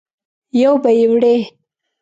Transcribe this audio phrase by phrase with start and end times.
[0.61, 1.35] یو به یې وړې.